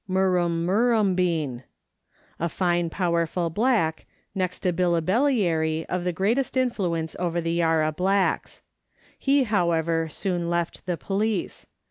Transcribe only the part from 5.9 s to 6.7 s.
the greatest